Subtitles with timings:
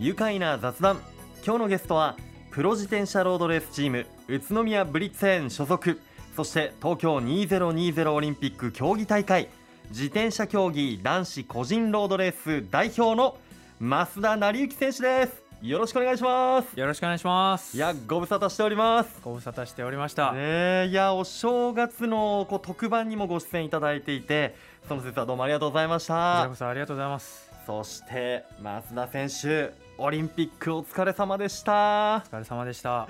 [0.00, 0.98] 愉快な雑談。
[1.44, 2.16] 今日のゲストは
[2.50, 6.00] プロ自転車ロードレースチーム宇都宮ブリッツェーン所属。
[6.34, 9.48] そして東京2020オリンピック競技大会
[9.90, 13.36] 自転車競技男子個人ロードレース代表の
[13.78, 15.42] 増田成幸選手です。
[15.60, 16.80] よろしくお願いします。
[16.80, 17.76] よろしくお願いします。
[17.76, 19.20] いやご無沙汰しております。
[19.22, 24.56] ご無沙汰しておりました、ねいやお正月のこう特番にもご出演いただいていて
[24.88, 27.50] その説はどうもありがとうございましこちらたこそありがとうございます。
[27.66, 32.24] そして増田選手オリンピックお疲れ様でした。
[32.32, 33.06] お疲れ様でした。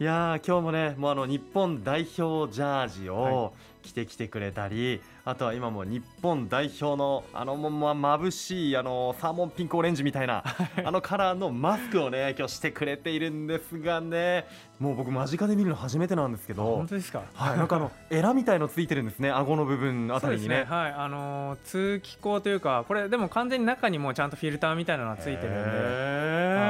[0.00, 10.42] いやー今日もねもうあの日本代表ジャージを着てきてくれたり、あとは今も日本代表のあのもま眩しいあのサーモンピンクオレンジみたいな
[10.84, 14.46] あのカラーのマスクをね今日してくれているんですがね
[14.80, 17.22] もう僕間近で見るの初めてなんですけど本当ですか？
[17.34, 20.60] はい、なんかあのエラみたいのついてるんですね顎の部分あたりにね。
[20.60, 20.92] ねはい。
[20.92, 25.52] あのー通気口というかこれでも完全に中にもちゃんとフィルターみたいなのがついてるんで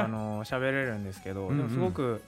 [0.05, 2.21] あのー喋れるんですけど、うんうんでもすごく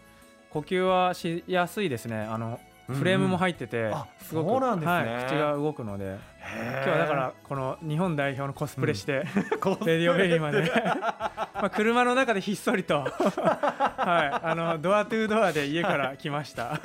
[0.50, 2.22] 呼吸はしやすいですね。
[2.22, 5.14] あのフレームも入ってて、あすごくそうなんですね。
[5.14, 6.18] はい、口が動くので
[6.56, 9.26] 今日はだからこの日本代表のコスプレして、
[9.60, 9.98] こう レ。
[9.98, 10.62] ディオベリーまで。
[10.72, 13.00] まあ車の中でひっそりと。
[13.04, 14.46] はい。
[14.46, 16.80] あのドアトゥードアで家から来ました。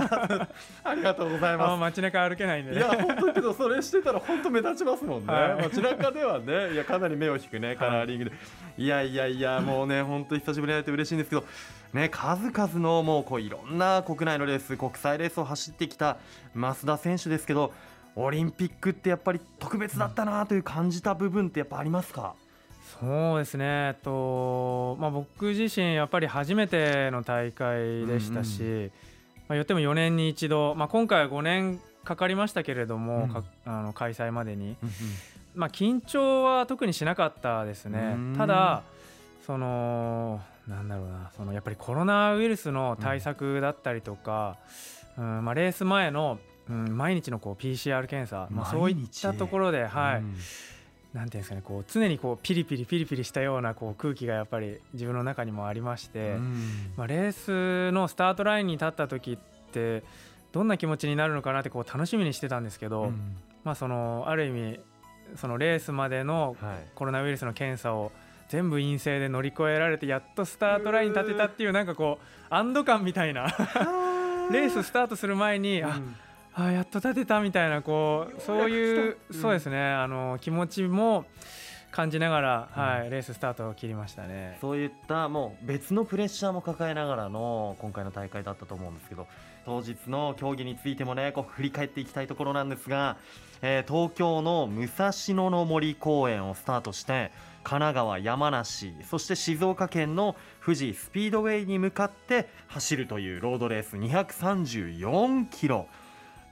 [0.85, 1.73] ありがとうございます。
[1.73, 5.63] あ街中歩けないんでいや本当にけどそれしてたら本当目立ちますもんね、はい。
[5.63, 6.73] 街中ではね。
[6.73, 8.33] いやかなり目を引くねカラーリングで、
[8.79, 11.45] い、やいやいやもうね本当に久しぶりに会えて嬉しいんですけど。
[11.93, 16.17] ね数々のもうこういろんな国内のレース国際レースを走ってきた
[16.55, 17.73] 増田選手ですけど
[18.17, 22.35] オリンピックってやっぱり特別だったなという感じた部分ってやっぱありますか、
[23.01, 23.65] そうですね。
[23.65, 28.93] えっと、まあ、僕自身やっぱり初めての大会でしたし、
[29.49, 33.29] まあ、言っても4年に一度、まあ、今回は5年かかりましたけれども、うん。
[33.31, 34.77] かあの開催までに、
[35.55, 38.13] まあ、緊張は特にしなかったですね。
[38.15, 38.35] うん。
[38.37, 38.83] ただ
[39.47, 44.59] そのなんだろうなそのやっぱりコロナウイルスの対策だったりとか、
[45.19, 46.39] うんまあ、レース前の、
[46.73, 50.19] うん、毎日のこう PCR 検査、まあ、そういったところで、はい。
[50.19, 50.35] うん
[51.13, 56.93] なんていうんですかねこう常にこうピリピリピリピリしたようなこう空気がやっぱり自分の中にもありまして、うん。
[56.97, 60.05] まあ、レースのスタートラインに立った時って
[60.53, 63.37] どんな気持ちになるのかなってこう楽しみにしてたんですけど、うん。
[63.63, 64.81] まあ、そのある意味
[65.37, 66.77] そのレースまでのはい。
[66.95, 68.11] コロナウイルスの検査を
[68.49, 73.49] 全部陰性で乗り越えられてやっとスタートラインに立てたっていうなんかこう安堵感みたいな。
[74.51, 76.01] レーススタートする前に、あ
[76.55, 81.25] あやっと立てたみたいなこうそういううんそうですねあの気持ちも
[81.93, 84.57] 感じながら、うんはい、レーススタートを切りましたね。
[84.63, 89.29] そういったもう別のプレッシャーも抱えながらの今回の大会だったと思うんですけど
[89.67, 93.19] 当日の競技についてもねこう振り返っていきたいところなんですが、
[93.61, 97.31] えー東京の武蔵野の森公園をスタートして
[97.63, 100.35] 神奈川、山梨そして静岡県の
[100.65, 105.87] 富士スピードウェイに向かって走るというロードレース234キロ。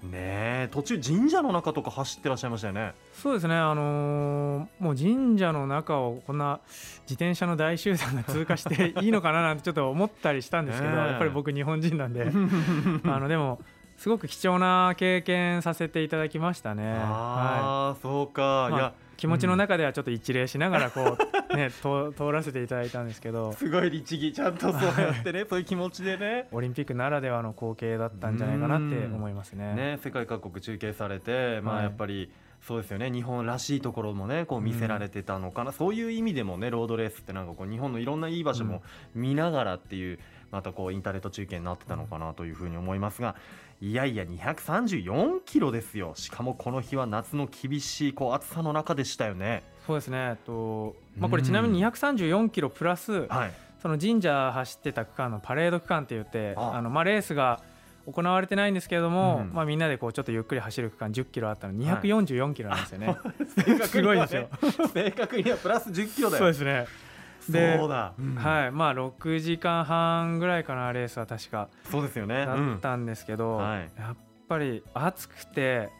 [0.03, 2.95] ねえ途中神社の中とか走ってらっしゃいましたよね。
[3.13, 6.61] そうですね、あのーもう神社の中をこんな
[7.03, 12.25] 自転車の大集団が通過していいのかななんてちょっと思ったりしたんですけど、やっぱり僕日本人なんで。
[13.05, 13.61] あのでも
[14.01, 16.95] すごく貴重な経験させていただきましたね。
[16.95, 21.19] はああ、そうか、いまあいや気持ちの中ではちょっと一礼しながらこ
[21.53, 23.53] う、ね、通通らせていただいたんですけど。
[23.53, 26.49] すごい律儀ちゃんとそうやってねそういう気持ちでね。
[26.51, 29.75] オリンピックならではの光景だったんじゃないかなって思いますね。
[29.75, 32.33] ね世界各国中継されて、まあはいやっぱり
[32.63, 33.11] そうですよね。
[33.11, 38.81] 日本らしいところもねこう見せられてたのかな、そういう意味でもねロードレースってなんかこう日本のいろんないい場所も
[39.15, 40.19] 見ながらっていう、
[40.51, 43.37] またこうインターネット中継になってたのかなというふうに思いますが
[43.83, 46.13] いやいや234キロですよ。
[46.15, 49.63] しかもこの日は夏の厳しいこう暑さの中でしたよね。
[49.87, 50.37] そうですね。
[50.45, 56.73] とまあ、これちなみに234キロプラス、はい、その神社走ってた区間のパレード区間って言ってあ。
[56.75, 57.63] あの、まあ、レースが
[58.07, 59.55] 行われてないんですけれども、うん。
[59.55, 63.17] まあ、みんなでこうちょっとゆっくり走る区間10キロあったの244キロなんですよね。
[63.65, 64.49] 正確すごいですよ。
[64.93, 66.39] 正確にはプラス10キロだよ。
[66.41, 67.10] そうですね
[67.53, 67.87] でそ
[68.19, 68.35] うん。
[68.35, 68.71] はい。
[68.73, 71.69] まあ、6時間半ぐらいかなレースは確か。
[71.91, 72.47] そうですよね。
[72.47, 73.91] だうんったんですけど、はい。
[73.99, 74.17] やっ
[74.49, 75.91] ぱり暑くて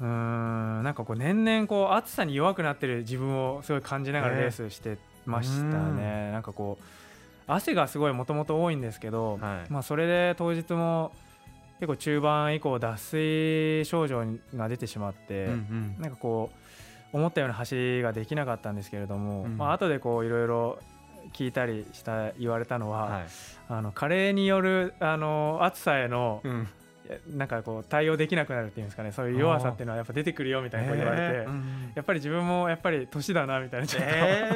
[0.00, 4.40] うーんなんかこう年々こう暑さに弱くなってる自分をすごい感じながらね。
[4.42, 6.32] レースしてましたね。
[6.32, 6.84] なんかこう
[7.46, 9.72] 汗がすごいもともと多いんですけど、はい。
[9.72, 11.12] まあ、それで当日も
[11.80, 14.24] 結構中盤以降脱水症状
[14.54, 16.02] が出てしまって、うんうん。
[16.02, 16.67] なんかこう
[17.12, 19.56] 思ったような走りができなかったんですけれども、うん。
[19.56, 20.78] まあ後でこういろいろ
[21.32, 23.26] 聞いたりした言われたのは、はい。
[23.68, 26.68] あの加齢によるあの暑さへの、うん。
[27.34, 29.12] なんかこう対応できなくなるっていうんですかね。
[29.12, 31.48] そういう弱さっていうのはやっぱ出てくるよみたいなこと言われて、えー。
[31.48, 31.92] うん。
[31.94, 34.52] やっぱり自分もやっぱり年だなみたいなちょっと、え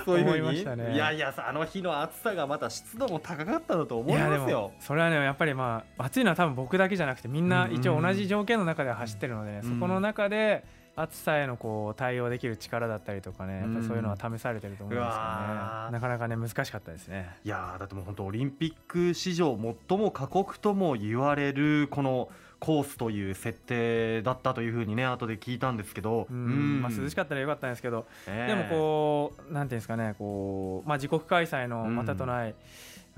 [0.00, 0.04] ー。
[0.06, 0.94] そういうふう思いまにしたね。
[0.94, 4.60] いやいやあの日の暑さがまた湿度も高かったんだと思いますよ。
[4.60, 9.74] もそれはねやっぱりまあ暑いのは多分僕だけじゃなくてみんな一応同じ条件の中で走ってるのでね、うん。
[9.74, 15.92] そこの中で暑さへのこう対応できる力だったりとかねやっぱりそういうのは試されてると思うんですよね、うわー。
[15.92, 17.30] なかなかね難しかったですね。
[17.44, 19.58] いやーだってもう本当オリンピック史上
[19.88, 22.28] 最も過酷とも言われるこの
[22.58, 28.54] コースという設定だったというふうにね後で聞いたんですけど、うんまあ、涼しかったらよかったんですけど、ええ。
[28.54, 31.96] でもこうなんていうんですかねこう、まあ、自国開催のうん。
[31.96, 32.54] またとない、う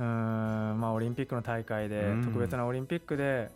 [0.01, 2.25] ーんまあ、オリンピックの大会で、うん。
[2.25, 3.51] 特別なオリンピックで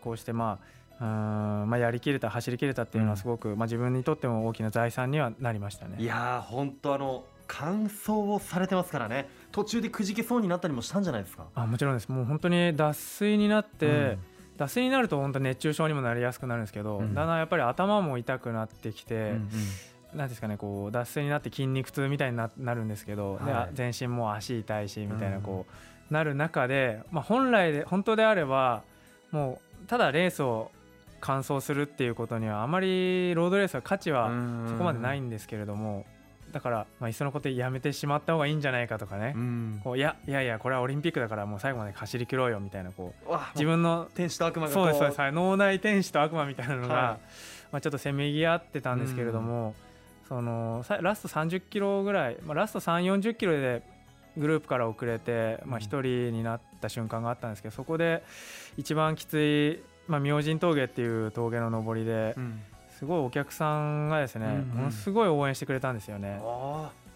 [0.00, 5.96] こうしてまあうーんまあ、やりきれた走りきれたっていうのはすごく、まあ、自分にとっても大きな財産にはなりましたね。
[5.98, 9.28] いやー本当あの完走をされてますからね。
[9.52, 11.46] 途中でくじけそうになったりもしたんじゃないですか？
[11.54, 12.08] あもちろんです。
[12.08, 14.18] もう本当に脱水になって、うん。
[14.58, 17.14] 脱水になると本当熱中症にもなりやすくなるんですけど、うん。
[17.14, 19.48] だんだんやっぱり頭も痛くなってきて、うん
[20.14, 23.70] なんですかねこう脱水になって筋肉痛みたいにななるんですけど、ではい。
[23.74, 25.66] 全身も足痛いしみたいなうんこ
[26.10, 28.82] う、なる中で、まあ、本来で本当であれば
[29.30, 30.70] もうただレースを
[31.20, 34.30] 完走するっていうことにはあまりロードレースは価値は
[34.68, 36.06] そこまでないんですけれども、
[36.52, 39.80] だから、まあ、いっそのことやめてしまった方がいいんじゃないかとかね、うん。
[39.84, 44.86] こういやいやいやこれはオリンピックだからもう最後まで走り切ろうよみたいなこうわ自分の天使と悪魔がそう。
[44.86, 47.04] ですそうです、こはい、脳内天使と悪魔みたいなのが、はい。
[47.72, 49.74] まあ、ちょっとせめぎ合ってたんですけれども、
[50.28, 53.82] そのさラスト30キロぐらい、まあ、ラスト3 4 0キロで
[54.38, 55.84] グループから遅れて、まあ、うん。
[55.84, 58.22] 1人になった瞬間があったんですけどそこで
[58.78, 62.34] 一番きつい、まあ、明神峠っていう峠の上りで
[62.98, 66.40] すごいお客さんがですね、ものすごい応援してくれたんですよね。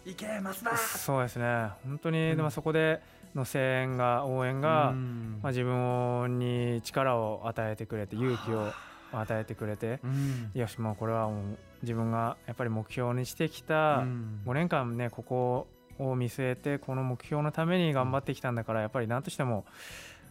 [0.05, 1.69] いけますだそうですね。
[1.85, 2.37] 本当に、うん。
[2.37, 3.01] でもそこで
[3.35, 5.39] の声援が応援が、うん。
[5.43, 8.73] まあ、自分に力を与えてくれて勇気を
[9.13, 10.51] 与えてくれてうん。
[10.55, 14.41] よしもうこれはもう自分がやっぱり目標にしてきたうん。
[14.47, 15.69] 5年間ねここ
[15.99, 19.65] を見据えてこの目標のために頑張ってきたんだからやっぱり何としても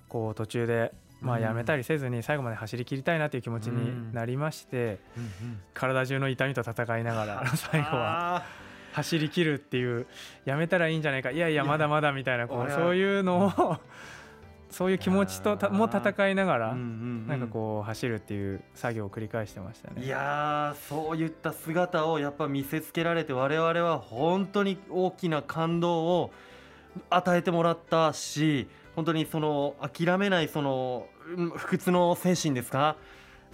[0.09, 1.43] こう途中でまあうん。
[1.43, 4.99] やめたりせずに最後まで走り切りたいなという気持ちになりまして
[5.73, 8.43] 体中の痛みと戦いながら最後はあ
[8.93, 10.05] 走り切るっていう
[10.45, 13.77] やめたらいいんじゃないかいやいやまだまだみたいなこうそういうのを
[14.69, 20.05] そういう気持ちとも戦いながーらなんかこう走るっていう作業を繰り返してましたね。
[20.05, 26.31] いやーそういった姿をやっぱ見せつけられて我々は本当に大きな感動を
[27.09, 31.07] 与えてもらったし本当にその諦めないその
[31.37, 32.97] うん不屈の精神ですか？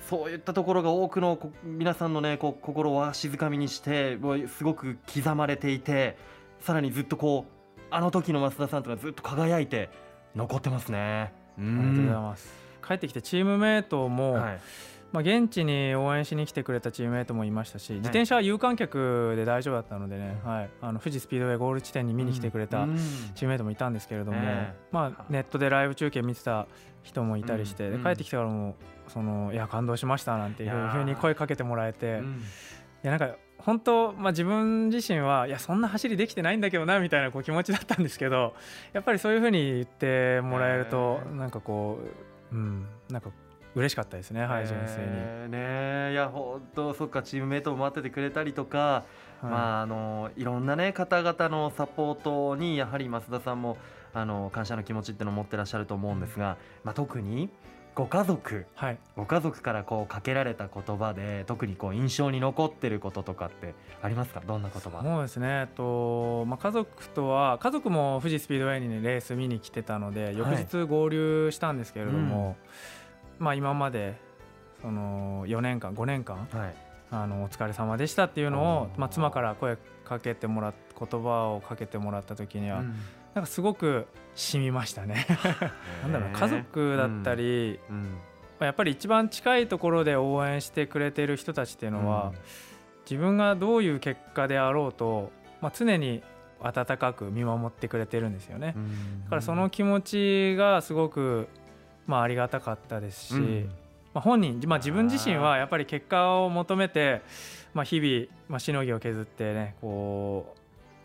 [0.09, 4.17] そういったところが多くのこ皆さんのねこう心をわしづかみにして
[4.57, 6.17] すごく刻まれていて
[6.59, 9.89] さらにずっとこうあの時の増田さんとかずっと輝いて
[10.35, 11.33] 残ってますね。
[11.57, 12.53] ありありがとうございます。
[12.87, 14.59] 帰ってきてチームメートも、はい
[15.13, 22.97] まあ、現地に応援しに来てくれたチームメートもいましたし、自転車は有観客で大丈夫だったのでね、はい、あの富士スピードウェイゴール地点に見に来てくれたうん。
[23.35, 26.67] チームメートもいたんですけれども、ええまあ、ネットでライブ中継見てた
[27.03, 28.75] 人もいたりして、帰ってきてからも
[29.07, 32.41] そのいや感動しましたなんていうふうに声かけてもらえて、いうん。
[33.03, 38.53] やなんか本当、まあ、自分自身はいやそんな走りできてないんだけどなみたいなこう気持ちだったんですけど
[38.93, 41.99] やっぱりそういうふうに言ってもらえると、へーなんかこ
[42.51, 43.31] う、うん、なんか
[43.77, 45.09] 嬉しかったですね、はい、純粋に。
[45.11, 45.51] えー。
[45.51, 45.57] ね
[46.09, 49.03] えいや本当そっかチームメートも待っててくれたりとか、は
[49.43, 49.45] い。
[49.45, 53.77] まああのいろんなね方々のサポートにやはり増田さんも
[54.13, 57.49] あの感謝の気持ちっていうのを持ってらっしゃると思うんですが、まあ、特に
[57.93, 58.97] ご家族はい。
[59.15, 64.41] ご家族からこうかけられた言葉で特にこう印象に残ってることとかってありますか？
[64.45, 65.03] どんな言葉？
[65.03, 72.55] そうですね、とまあ、家族とは家族も富士スピードウェイに、ね、レース見に来てたので翌日合流したんですけれども、
[73.39, 74.19] まあ、今まで
[74.81, 76.75] その4年間5年間はい。
[77.09, 82.95] あのお疲れ様でしたっていうのをまあ、妻から声かけてもらっ言葉をかけてもらった時には、うん。
[83.35, 85.27] なんかすごく染みましたね。
[86.01, 88.03] なんだろう家族だったり、うん。
[88.03, 88.09] ま
[88.61, 92.33] あやっぱり一番近いところで応援してくれてる人たちっていうのは、
[93.09, 96.23] 自分がどういう結果であろうと、まあ、常に
[96.59, 98.73] 温かく見守ってくれてるんですよね。
[98.75, 99.23] うん。
[99.25, 101.47] だからその気持ちがすごく、
[102.07, 103.71] まあ、ありがたかったですし、うん。
[104.13, 107.21] まあ、本人、まあ、自分自身はやっぱり結果を求めて、
[107.73, 110.55] まあ、日々、まあ、しのぎを削ってねこ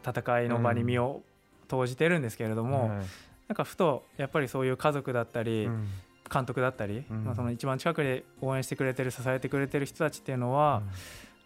[0.05, 1.21] う戦いの場に身を
[1.69, 3.07] 投じてるんですけれども、はい
[3.49, 5.87] なんかふとやっぱりそういう家族だったり、うん。
[6.33, 7.25] 監督だったり、うん。
[7.25, 10.83] まあ、その一番近くで応援してくれてる支えてくれてる人たちっていうのは、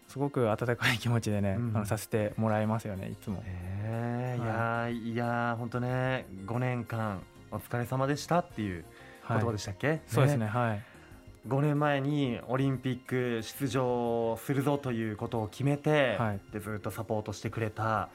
[0.07, 1.75] すごく温かい気持ちでね、うん。
[1.75, 3.43] あのさせてもらいますよねいつも。
[3.45, 4.41] えー。
[4.41, 7.21] いやーいやー本当ね5年間
[7.51, 8.85] お疲れ様でしたっていう
[9.29, 10.47] 言葉でしたっけ、そうですね。
[10.47, 10.83] はい。
[11.47, 16.39] 5年前にオリンピック出場するぞということを決めて、はい。
[16.51, 18.09] でずっとサポートしてくれた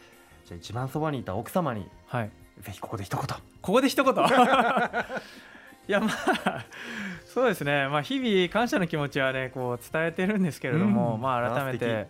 [0.44, 2.30] じゃあ一番そばにいた奥様にはい。
[2.60, 3.26] ぜひここで一言。
[3.26, 4.14] ここで一言。
[5.88, 6.08] いやま
[6.44, 6.64] あ
[7.26, 11.20] そうですね、まあ、日々感謝の気持ちはねこう伝えてるんですけれども、うん。
[11.20, 12.08] まあ、改めて、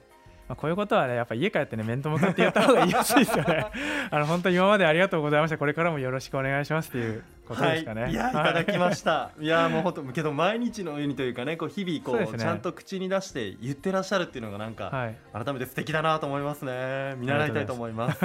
[0.52, 3.66] まあ、こういうことはねやっぱ家帰ってね面と向かって言った方が言いやすいですよね。
[4.10, 5.56] あの本当に今までありがとうございました。
[5.56, 8.32] これからもよろしくお願いしますっていうことですかね、はい、いやい。
[8.32, 12.38] ただきました、い、やもう本当けど毎日のようにというかねこう日々こうね。
[12.38, 15.16] ちゃんと口に出して言ってらっしゃるっていうのがなんか、はい。
[15.32, 17.14] 改めて素敵だなと思いますね。
[17.16, 18.22] 見習いたいと思います。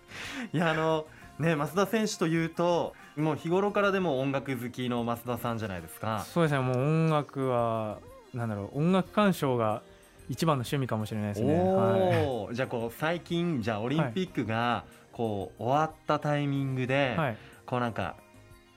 [0.54, 1.06] いやあの
[1.38, 6.24] ね増田選手というともう日頃からでも音楽好きの増田さんじゃないですか。
[6.26, 6.60] そうですね。
[6.60, 7.98] もう音楽は
[8.32, 9.82] なんだろう音楽鑑賞が
[10.28, 12.54] 一番の趣味かもしれないですね、はい。
[12.54, 18.16] じゃあこう最近じゃあオリンピックがこう終わったタイミングで、はい、こうなんか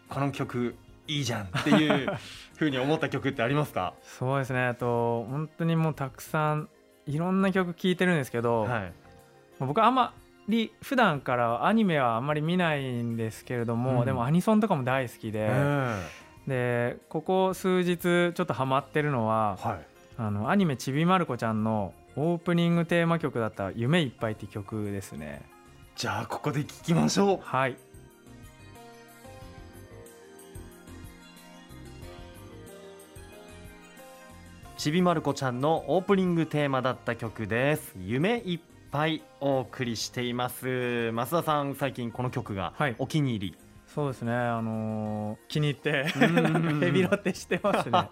[0.09, 0.75] この曲
[1.07, 2.07] いいじゃんっていう
[2.57, 3.93] ふうに思った曲ってありますか？
[4.03, 4.65] そうですね。
[4.65, 6.69] あと本当にもうたくさん
[7.05, 8.93] いろんな曲聴いてるんですけど、はい。
[9.59, 10.13] 僕あんま
[10.47, 14.05] り普段からアニメはあんまり見ないんですけれども、うん。
[14.05, 16.01] でもアニソンとかも大好きで、うん
[16.47, 17.97] でここ数日
[18.33, 19.85] ちょっとハマってるのははい
[20.21, 25.41] あのアニメ「ちびまる子ちゃん」のオープニングテーマ曲だった「夢いっぱい」って曲ですね。
[25.95, 27.39] じゃあここで聞きましょう。
[27.41, 27.77] はい。
[34.77, 37.95] ちびまる子ちゃんのオープニングテーマだった曲です。
[37.97, 38.59] 夢いっ
[38.91, 41.11] ぱいお送りしています。
[41.11, 42.95] 増田さん最近この曲がはい。
[42.97, 43.57] お気に入り、
[43.93, 44.33] そうですね。
[44.33, 48.09] あのー気に入ってヘビロテしてますね。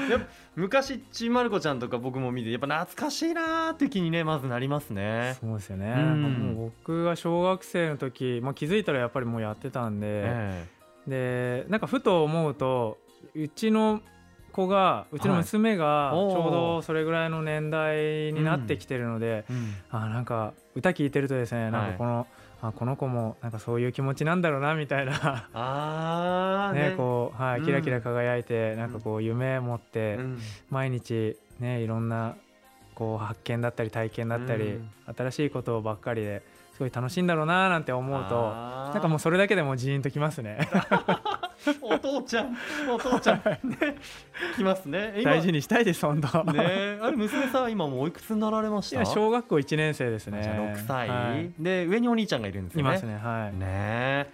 [0.56, 5.36] 昔ちびまる子ちゃんとか僕も見てやっぱ懐かしいなーって気にねまずなりますね。
[5.40, 6.22] そうですよね、うん。
[6.22, 10.66] もう僕が小学生の時、まあ、気づいたらやっぱりもうやってたんで、え
[11.06, 12.98] でなんかふと思うと
[13.34, 14.02] うちの
[14.52, 19.74] 子がうちの娘がちょうどそれぐらいの年代になってきてるので、えうん。
[19.90, 22.26] あなんか歌聞いてるとですねなんかこの、
[22.60, 26.72] あこの子もなんかそういう気持ちなんだろうなみたいな。
[26.74, 26.90] ね。
[26.90, 27.64] ねこう、はい、うん。
[27.64, 30.38] キラキラ輝いて、なんかこう夢持って、うん。
[30.70, 32.34] 毎日ねいろんな
[32.94, 34.90] こう発見だったり体験だったり、うん。
[35.16, 36.42] 新しいことばっかりで
[36.78, 40.68] すごい楽しいんだろうななんて思うとなんかもうそれだけでもジーンときますね
[41.80, 42.56] お父ちゃん
[42.90, 43.42] お父ちゃん。
[43.68, 43.96] ね
[44.56, 45.14] 来ますね。
[45.18, 46.98] 今大事にしたいです本当、ね。
[47.00, 49.00] あれ娘さんは今もうおいくつになられましいた？
[49.00, 50.42] や小学校1年生ですね。
[50.42, 51.52] じゃあ6歳、はい。
[51.58, 52.90] で上にお兄ちゃんがいるんですよね。
[52.90, 54.30] いますねはい、ね。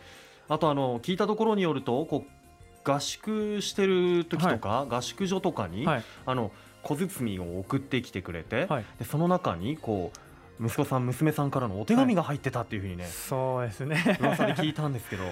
[0.48, 6.02] あとあの聞いたところによるとこう合宿してる時とか、合宿所とかに、はい。
[6.26, 6.50] あの
[6.82, 8.84] 小包を送ってきてくれて、はい。
[8.98, 10.12] でその中にこ
[10.60, 14.18] う息子さん娘さんからのお手紙が入ってたっていうふうにね、そうですね。
[14.20, 15.24] 噂で聞いたんですけど、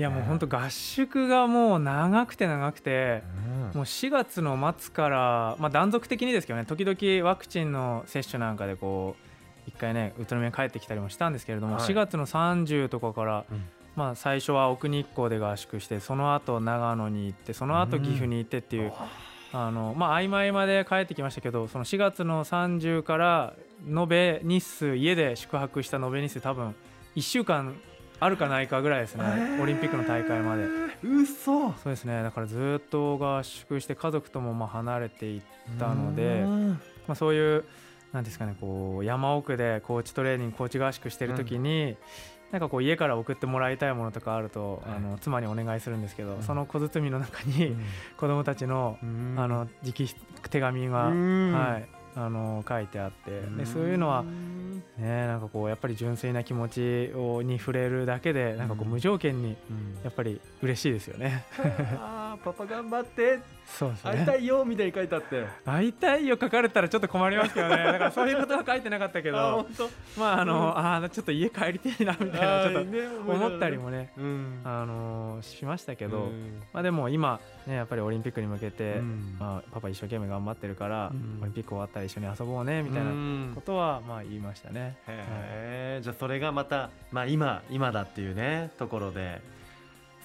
[0.00, 3.78] いやもう本当合宿がもう長くて長くてうん。
[3.80, 11.84] もう4月の末から、まあ、断続的にですけどね時々ワクチンの接種なんかでこう一回ね宇都宮に帰ってきたりもしたんですけれども、はい。
[11.84, 13.62] 4月の30とかから、うん。
[13.94, 18.92] まあ、最初は奥日光で合宿してその後長野に行ってその後岐阜に行ってっていう、
[19.52, 23.54] あのまあ合間合間で帰ってきましたけどその4月の30から
[23.86, 26.74] 延べ日数家で宿泊した延べ日数多分
[27.16, 27.76] 1週間
[28.20, 29.62] あるかないかぐらいですね、へー。
[29.62, 30.66] オリンピックの大会まで。
[31.02, 31.72] 嘘。
[31.72, 35.40] そうですねだからずっと合宿して家族ともまあ離れていっ
[35.78, 36.68] たので、うん。
[37.08, 37.64] まあ、そういう
[38.12, 41.96] なんですかねこう山奥でコーチトレーニングコーチ合宿してる時に、
[42.50, 44.96] なんかこう家から送ってもらいたいものとかあると、はい。
[44.96, 46.42] あの妻にお願いするんですけど、うん。
[46.42, 47.76] その小包の中に
[48.16, 49.34] 子供たちのうん。
[49.38, 50.14] あの直筆
[50.50, 51.52] 手紙が、うん。
[51.52, 53.40] はい、あの書いてあって。
[53.56, 54.24] でそういうのは、
[54.98, 58.90] ね、なんかこうやっぱり純粋な気持ちをに触れるだけでなんかこううん。
[58.92, 59.98] 無条件にうん。
[60.02, 61.44] やっぱり嬉しいですよね。
[61.98, 63.38] あ ーパパ頑張って。
[63.66, 64.10] そうですね。
[64.10, 65.46] 会いたいよみたいに書いてあって。
[65.64, 67.76] 会いたいよ書かれたらちょっと困りますけどね。
[67.84, 69.66] だからそういうことは書いてなかったけあど
[70.18, 74.60] まああの、あーちょっと家帰りたいなみたいなちょっとね思ったりもね、うん。
[74.64, 76.62] あのーしましたけど、うん。
[76.72, 79.36] まあでも今ねやっぱりオリンピックに向けて、うん。
[79.38, 81.38] まあ、パパ一生懸命頑張ってるから、うん。
[81.42, 83.52] オリンピック終わったら一緒に遊ぼうねみたいなうん。
[83.54, 84.96] ことはまあ言いましたね。
[85.06, 89.40] へえじゃあそれがまた、まあ、今今だっていうねところで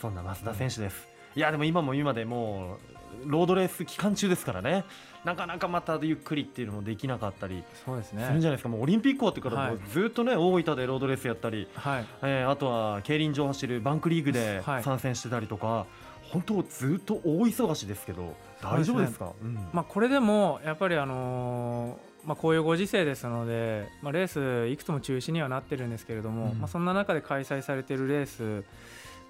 [0.02, 2.78] そんな増田選手です、いやでも今も今でも
[3.26, 4.86] うロードレース期間中ですからね。
[5.24, 8.24] なかなかまたゆっくりっていうのもできなかったりそうですね。
[8.26, 9.70] するんじゃないですか、もうオリンピック終わってからはい。
[9.72, 12.06] もうずっとね、大分でロードレースやったり、はい。
[12.22, 14.84] えーあとは競輪場を走るバンクリーグではい。
[14.84, 15.88] 参戦してたりとか、
[16.30, 19.32] 本当ずっと大忙しですけど大丈夫ですか？
[19.42, 19.56] うん。
[19.74, 26.60] まあ、これでもやっぱりあのーまあ、こういうご時世ですので、まあ、レースいくつも中止にはなってるんですけれども、うん。
[26.60, 28.64] まあ、そんな中で開催されているレース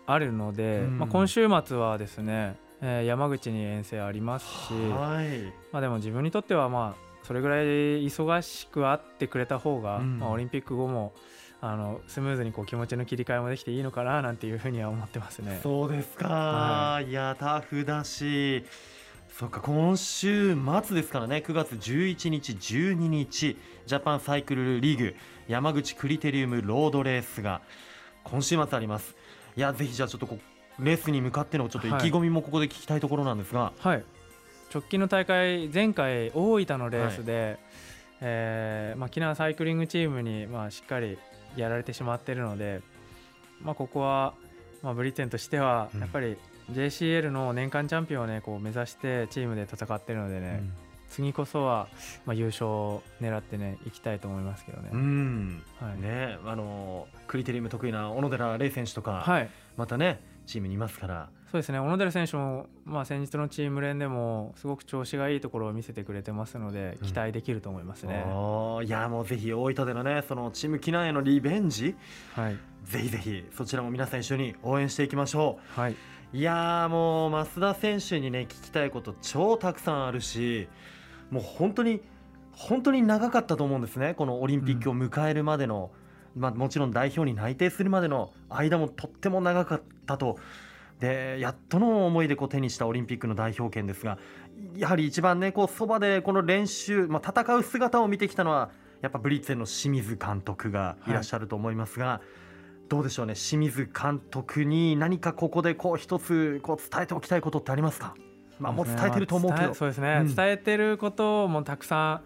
[0.05, 0.99] あるので、うん。
[0.99, 5.41] まあ、今週末はですね、えー山口に遠征ありますし、はい。
[5.71, 7.65] まあ、でも自分にとってはまあそれぐらい
[8.05, 10.19] 忙しくあってくれた方が、うん。
[10.19, 11.13] まあ、オリンピック後も
[11.61, 15.59] あのスムーズにこう気持ちの切り替えもできていいのかななんていうふうには思ってますね。
[15.63, 18.65] そうですか、はい、やタフだし。
[19.37, 21.43] そっか今週末ですからね。
[21.45, 25.15] 9月11日12日ジャパンサイクルリーグ
[25.49, 27.61] 山口クリテリウムロードレースが
[28.23, 29.13] 今週末あります
[29.57, 30.37] いやぜひじゃあちょっとこ
[30.79, 34.03] うレースに向かってのちょっと意気込みもここで聞きたいところなんですが、はい、
[34.73, 37.57] 直近の大会前回大分のレースで、
[38.19, 41.17] えーまあ、沖縄サイクリングチームに、まあ、しっかり
[41.55, 42.81] やられてしまっているので、
[43.61, 44.33] まあ、ここは、
[44.83, 46.01] まあ、ブリテンとしてはうん。
[46.01, 46.37] やっぱり
[46.71, 50.63] JCL の年間チャンピオンを、ね、こう目指してチームで戦っているのでね、
[51.09, 51.87] 次こそは、
[52.25, 54.89] まあ、優勝を狙ってね行きたいと思いますけどね。
[54.91, 56.01] うん、はい。
[56.01, 59.49] ねあのクリテリウム得意な小野寺玲選手とか、はい。
[59.77, 61.29] またねチームにいますから。
[61.51, 61.79] そうですね。
[61.79, 67.07] 小野寺選手も、まあ、先日のチーム連でもすごく調子がいいところを見せてくれてますのでうん。
[67.07, 68.25] 期待できると思いますね。
[68.83, 71.95] いやもうぜひ大分でのねそのチーム機内へのリベンジ
[72.33, 75.95] はい、ぜひぜひそちらも皆さん一緒に応援していきましょはい、う
[76.33, 80.67] いやーもう増田選手にね聞きたいこと超たくさんあるし
[81.31, 82.01] もう本当に
[82.51, 84.13] 本当に長かったと思うんですね。
[84.13, 85.91] このオリンピックを迎えるまでの、
[86.35, 90.37] まあ、もちろん代表に内定するまでの間もとっても長かったと。
[90.99, 94.17] でやっとの思いでこう手にしたオリンピックの代表権ですが
[94.77, 102.21] やはり一番ねこうそばでこの練習、まあ、戦う姿を見てきたのはやっぱブリッツェンの清水監督がいらっしゃると思いますが、
[102.87, 103.33] どうでしょうね。
[103.33, 108.15] 清水監督に何かここでこう一つこう伝えておきたいことってありますか？
[108.59, 110.35] まあもう伝えてると思うけど、そうですね、うん。
[110.35, 112.21] 伝えてることもたくさ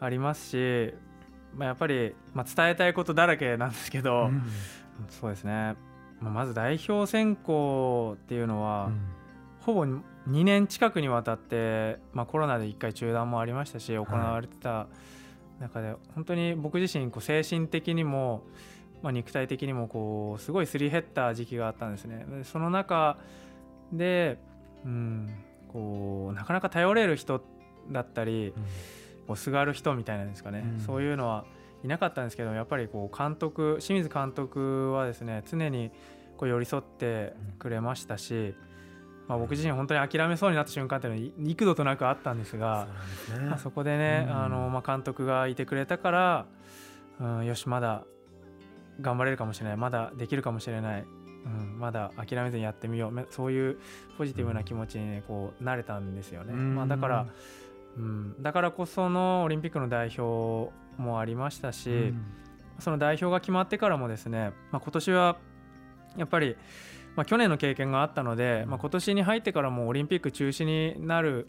[0.00, 0.94] んありますし、
[1.56, 4.42] まあ、やっぱり、まあ、伝えたいことだらけなんですけど、うん。
[5.08, 5.74] そうですね、
[6.20, 8.90] まあ、まず代表選考っていうのは、
[9.60, 10.00] ほぼ2
[10.44, 14.86] 年近くにわたって、まあ、コロナで1回中断もありましたし行われてた
[15.60, 18.44] 中で、本当に僕自身こう精神的にも、
[19.02, 22.24] まあ、肉体的にもこうすごいすり減った時期があったんですね。
[22.28, 23.18] でその中
[23.92, 24.38] で、
[24.84, 25.30] うん、
[25.72, 27.42] こうなかなか頼れる人
[27.90, 28.52] だったり
[29.26, 30.80] こうすがる人みたいなんですかね、うん。
[30.80, 31.44] そういうのは
[31.84, 35.90] いなかったんですけどやっぱりこう監督清水監督はですね常に
[36.36, 38.54] こう寄り添ってくれましたし、
[39.28, 42.88] まあ、僕自身本当に諦めそうになった瞬間っていうのは幾度となくあったんですが、
[43.28, 43.46] そね。
[43.46, 44.36] まあ、そこでね、うん。
[44.36, 46.46] あのまあ、監督がいてくれたから、
[47.20, 48.04] うん、よしまだ
[49.00, 49.76] 頑張れるかもしれない。
[49.76, 51.04] まだできるかもしれない、
[51.44, 53.10] うん、まだ諦めずにやってみよう。
[53.10, 53.78] めそういう
[54.16, 56.52] ポジティブな気持ちに、ね、こう慣れたんですよね。
[56.52, 56.74] うん。
[56.76, 57.26] まあ、だから、
[57.96, 62.24] うん、だからこそのオリンピックの代表もありましたし、うん。
[62.78, 65.36] その代表が決まってからもですね、まあ、今年は
[66.16, 66.56] やっぱり、
[67.16, 71.48] まあ、去年の経験があったので、まあ、今年に入ってからもオリンピック中止になる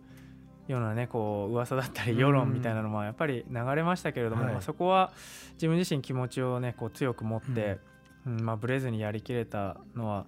[0.68, 4.54] ようなねこう噂だったり世論みたいなのもやっぱり流れましたけれども、はい。
[4.54, 5.12] まあそこは
[5.54, 7.80] 自分自身気持ちをねこう強く持って、
[8.26, 10.26] うんまあ、ブレずにやりきれたのは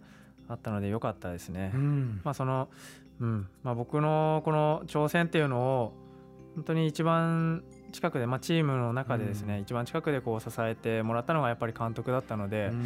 [0.47, 1.71] あったので良かったですね。
[1.73, 2.21] うん。
[2.23, 2.69] まあその
[3.21, 5.93] うんまあ、僕のこの挑戦っていうのを
[6.55, 9.61] 本当に一番近くで、まあ、チームの中でですね、うん。
[9.61, 12.85] 一番近くでこう支えてもらったのがやっぱり監督だったので、うん。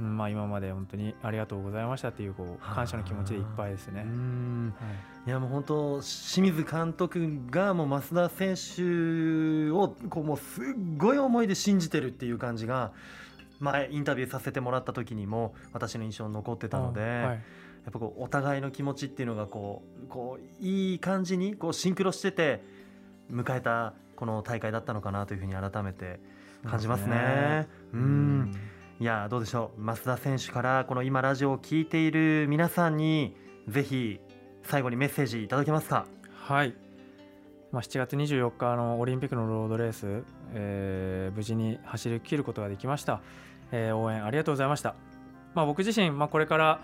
[0.00, 4.04] うんまあ、今まで本当にありがとうございましたっていうこう感謝の気持ちでいっぱいですね。
[5.26, 5.28] い。
[5.28, 10.64] いやもう本当清水監督がもう増田選手をこうもうすっ
[10.98, 12.92] ごい思いで信じてるっていう感じが
[13.64, 17.10] 前インタビューさせてもらった時にも私の印象に残ってたので、はい。
[17.84, 22.62] やっぱこうお互いの気持ちっていうのがこうこういい感じにこうシンクロしてて
[23.30, 26.20] 迎えたこの大会だったのかなというふうに改めて
[26.64, 27.66] 感じますね。
[27.92, 28.40] ううん。
[28.42, 28.54] ん。
[29.00, 29.82] いやどうでしょう。
[29.82, 33.36] 増田選手からこの今ラジオを聞いている皆さんに
[33.68, 34.20] ぜひ
[34.62, 36.06] 最後にメッセージいただけますか？
[36.32, 36.74] はい、
[37.72, 40.22] まあ、7月24日のオリンピックのロードレース、
[40.52, 43.20] えー無事に走り切ることができました、
[43.74, 44.94] えー応援ありがとうございました、
[45.54, 46.80] まあ、僕自身、まあ、これから、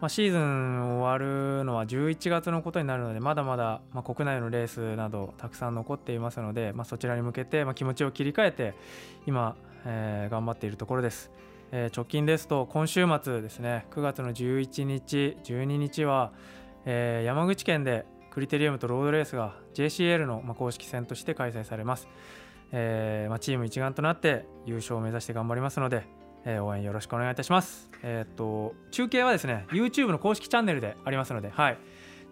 [0.00, 8.74] まあ、シーズン終わるのは11月のことになるのでまだまだ、ま、国内のレースなどたくさん残っていますので、ま、そちらに向けて、ま、気持ちを切り替えて
[9.26, 11.30] 今、えー頑張っているところです、
[11.70, 16.32] えー直近ですと今週末ですね9月の11日12日は、
[16.84, 22.08] えー山口県でクリテリウムとロードレースが JCL のま公式戦として開催されます、
[22.72, 26.02] えま、チーム一丸となって優勝を目指して頑張りますので、
[26.44, 31.78] えー応援よろしくお願いいたします、えーっと中継はですね YouTube の公式チャンネルでありますので、はい、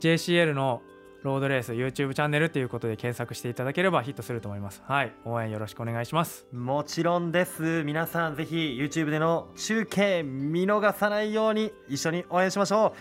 [0.00, 0.82] JCL の
[1.22, 4.82] ロードレース YouTube チャンネルということで検索していただければヒットすると思います。
[4.86, 5.12] はい。
[5.24, 6.46] 応援よろしくお願いします。
[6.52, 7.84] もちろんです。
[7.84, 12.94] 皆さんぜひ YouTube での中継見逃さないように一緒に応援しましょ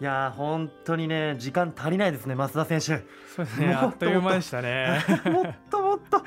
[0.00, 0.02] う。
[0.02, 3.04] いやー本当にね時間足りないですね増田選手。
[3.36, 3.74] そうですね。
[3.74, 5.04] あっという間でしたね。
[5.26, 6.22] もっともっと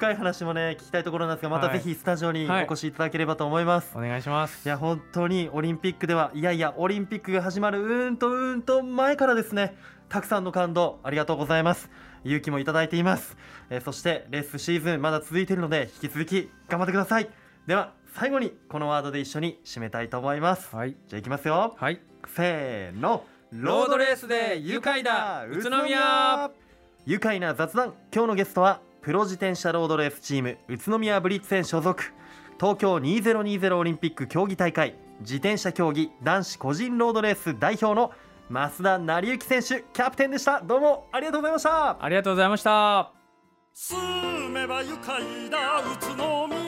[0.00, 1.78] 深い話もね聞きたいところなんですがまたはい。
[1.78, 2.62] ぜひスタジオにはい。
[2.62, 4.66] お越しいただければと思います、お願いします。
[4.66, 9.76] いや本当にオリンピックではいやいやオリンピックが始まるうーんとうーんと前からですね
[10.08, 11.90] たくさんの感動ありがとうございます。
[12.24, 13.36] 勇気もいただいています、
[13.68, 17.28] えーそしてレースシーズンまだ続いているので引き続き頑張ってください。
[17.66, 20.74] では最後にこのワードで一緒に締めたいと思います。
[20.74, 20.96] はい。
[21.08, 21.74] じゃあいきますよ。
[21.76, 22.00] はい。
[22.26, 23.26] せーの。
[23.52, 25.44] ロードレースで愉快だ。
[25.44, 26.50] 宇都宮。
[27.04, 27.92] 愉快な雑談。
[28.14, 32.02] 今日のゲストはプロ自転車ロードレースチーム宇都宮ブリッツェン所属。
[32.58, 38.12] 東京2020オリンピック競技大会自転車競技男子個人ロードレース代表の
[38.50, 40.60] 増田成幸選手キャプテンでした。
[40.60, 42.04] どうもありがとうございました。
[42.04, 43.12] ありがとうございました。
[43.72, 46.59] 住めば愉快な宇都宮